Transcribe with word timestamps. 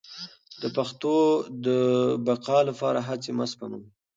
د 0.61 0.63
پښتو 0.75 1.15
د 1.65 1.67
بقا 2.25 2.57
لپاره 2.69 2.99
هڅې 3.07 3.31
مه 3.37 3.45
سپموئ. 3.51 3.85